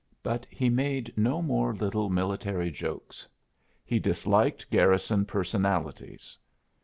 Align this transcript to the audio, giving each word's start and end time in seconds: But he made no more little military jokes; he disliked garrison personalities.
But 0.23 0.47
he 0.49 0.67
made 0.67 1.13
no 1.15 1.43
more 1.43 1.75
little 1.75 2.09
military 2.09 2.71
jokes; 2.71 3.27
he 3.85 3.99
disliked 3.99 4.67
garrison 4.71 5.25
personalities. 5.25 6.39